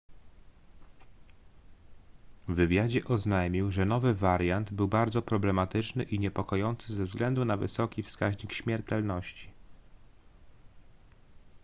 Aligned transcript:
w 2.47 2.55
wywiadzie 2.55 3.01
oznajmił 3.05 3.71
że 3.71 3.85
nowy 3.85 4.13
wariant 4.13 4.71
był 4.73 4.87
bardzo 4.87 5.21
problematyczny 5.21 6.03
i 6.03 6.19
niepokojący 6.19 6.93
ze 6.95 7.03
względu 7.05 7.45
na 7.45 7.57
wysoki 7.57 8.03
wskaźnik 8.03 8.53
śmiertelności 8.53 9.49